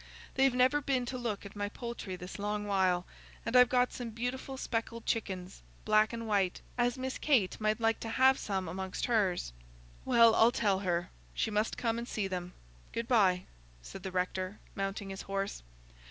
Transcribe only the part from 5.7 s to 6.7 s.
black and white,